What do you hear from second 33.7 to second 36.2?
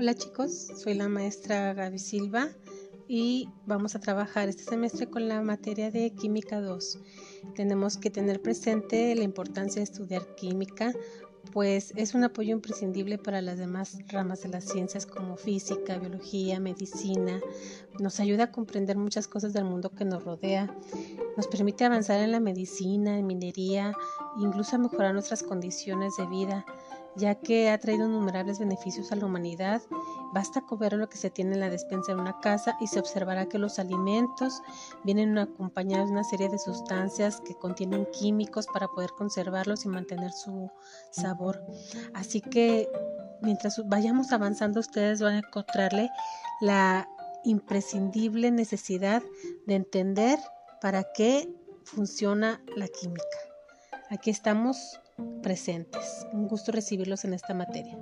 alimentos vienen acompañados de